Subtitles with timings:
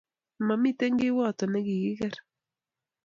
[0.47, 2.15] Mamitei kiwato nikikeker